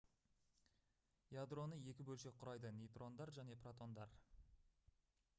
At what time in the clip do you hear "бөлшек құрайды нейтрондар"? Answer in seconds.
2.07-3.33